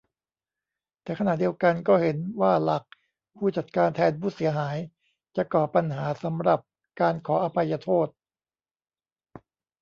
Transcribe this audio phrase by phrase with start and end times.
[1.03, 2.83] แต่ขณะเดียวกัน ก็เห็นว่าหลัก
[3.35, 4.77] "ผู้จัดการแทนผู้เสียหาย"
[5.35, 6.59] จะก่อปัญหา สำหรับ
[7.01, 8.07] การขออภัยโทษ